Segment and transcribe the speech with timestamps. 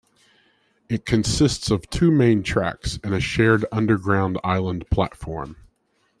[0.89, 5.57] It consists of two main tracks and a shared underground island platform.